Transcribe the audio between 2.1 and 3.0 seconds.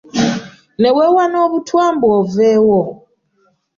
oveewo.